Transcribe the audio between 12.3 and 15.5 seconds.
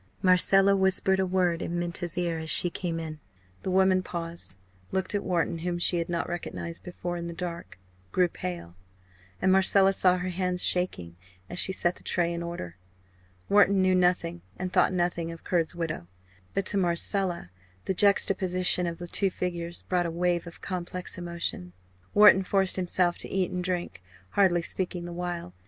in order. Wharton knew nothing and thought nothing of